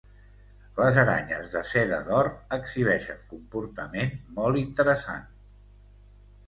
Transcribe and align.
Les 0.77 0.95
aranyes 1.01 1.51
de 1.57 1.61
seda 1.73 1.99
d'or 2.09 2.31
exhibeixen 2.57 3.21
comportament 3.35 4.19
molt 4.41 4.63
interessant. 4.67 5.31